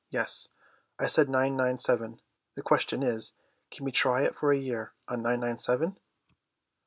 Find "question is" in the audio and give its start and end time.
2.63-3.35